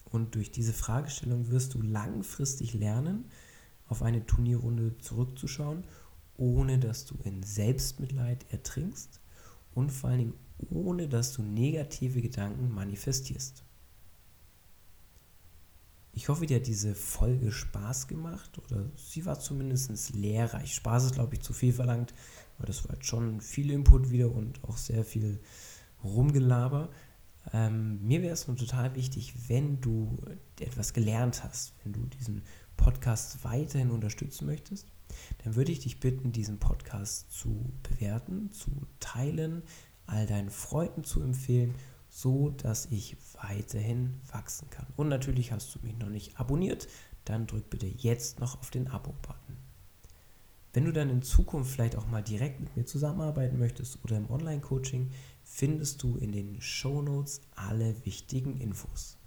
Und 0.05 0.33
durch 0.33 0.51
diese 0.51 0.73
Fragestellung 0.73 1.51
wirst 1.51 1.75
du 1.75 1.81
langfristig 1.81 2.73
lernen, 2.73 3.25
auf 3.87 4.01
eine 4.01 4.25
Turnierrunde 4.25 4.97
zurückzuschauen, 4.97 5.83
ohne 6.37 6.79
dass 6.79 7.05
du 7.05 7.15
in 7.23 7.43
Selbstmitleid 7.43 8.45
ertrinkst 8.51 9.19
und 9.75 9.91
vor 9.91 10.09
allen 10.09 10.19
Dingen 10.19 10.33
ohne 10.69 11.07
dass 11.07 11.33
du 11.33 11.41
negative 11.41 12.21
Gedanken 12.21 12.73
manifestierst. 12.73 13.63
Ich 16.11 16.27
hoffe, 16.27 16.45
dir 16.45 16.57
hat 16.57 16.67
diese 16.67 16.95
Folge 16.95 17.51
Spaß 17.51 18.07
gemacht 18.07 18.57
oder 18.59 18.85
sie 18.95 19.25
war 19.25 19.39
zumindest 19.39 20.13
lehrreich. 20.15 20.73
Spaß 20.73 21.05
ist, 21.05 21.13
glaube 21.15 21.35
ich, 21.35 21.41
zu 21.41 21.53
viel 21.53 21.73
verlangt, 21.73 22.13
weil 22.57 22.67
das 22.67 22.87
war 22.87 22.95
jetzt 22.95 23.07
schon 23.07 23.41
viel 23.41 23.71
Input 23.71 24.09
wieder 24.09 24.31
und 24.31 24.63
auch 24.63 24.77
sehr 24.77 25.05
viel 25.05 25.39
Rumgelaber. 26.03 26.89
Ähm, 27.53 28.05
mir 28.05 28.21
wäre 28.21 28.33
es 28.33 28.47
nur 28.47 28.57
total 28.57 28.95
wichtig, 28.95 29.33
wenn 29.47 29.81
du 29.81 30.17
etwas 30.59 30.93
gelernt 30.93 31.43
hast, 31.43 31.73
wenn 31.83 31.93
du 31.93 32.01
diesen 32.05 32.43
Podcast 32.75 33.43
weiterhin 33.43 33.91
unterstützen 33.91 34.45
möchtest, 34.45 34.87
dann 35.43 35.55
würde 35.55 35.71
ich 35.71 35.79
dich 35.79 35.99
bitten, 35.99 36.31
diesen 36.31 36.59
Podcast 36.59 37.31
zu 37.31 37.71
bewerten, 37.83 38.51
zu 38.51 38.87
teilen, 38.99 39.63
all 40.05 40.25
deinen 40.25 40.49
Freunden 40.49 41.03
zu 41.03 41.21
empfehlen, 41.21 41.75
so 42.09 42.49
dass 42.49 42.87
ich 42.87 43.17
weiterhin 43.41 44.19
wachsen 44.31 44.69
kann. 44.69 44.87
Und 44.97 45.07
natürlich 45.07 45.51
hast 45.51 45.73
du 45.75 45.79
mich 45.83 45.97
noch 45.97 46.09
nicht 46.09 46.39
abonniert, 46.39 46.87
dann 47.25 47.47
drück 47.47 47.69
bitte 47.69 47.87
jetzt 47.87 48.39
noch 48.39 48.59
auf 48.59 48.71
den 48.71 48.87
Abo-Button. 48.87 49.57
Wenn 50.73 50.85
du 50.85 50.91
dann 50.91 51.09
in 51.09 51.21
Zukunft 51.21 51.71
vielleicht 51.71 51.95
auch 51.95 52.07
mal 52.07 52.23
direkt 52.23 52.59
mit 52.59 52.75
mir 52.75 52.85
zusammenarbeiten 52.85 53.57
möchtest 53.57 54.03
oder 54.03 54.17
im 54.17 54.29
Online-Coaching, 54.29 55.11
findest 55.43 56.03
du 56.03 56.17
in 56.17 56.31
den 56.31 56.61
Show 56.61 57.01
Notes 57.01 57.41
alle 57.55 57.95
wichtigen 58.05 58.57
Infos. 58.57 59.18